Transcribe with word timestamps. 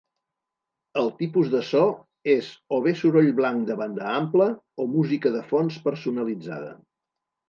El 0.99 1.09
tipus 1.17 1.49
de 1.49 1.59
so 1.65 1.81
és 2.35 2.47
o 2.77 2.79
bé 2.87 2.93
soroll 3.01 3.29
blanc 3.39 3.67
de 3.67 3.75
banda 3.81 4.07
ampla 4.13 4.47
o 4.85 4.87
música 4.95 5.33
de 5.37 5.43
fons 5.53 5.77
personalitzada. 5.85 6.73